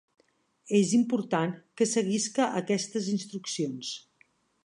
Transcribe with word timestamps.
És 0.79 0.93
important 0.99 1.53
que 1.81 1.87
seguisca 1.91 2.49
aquestes 2.61 3.13
instruccions. 3.17 3.93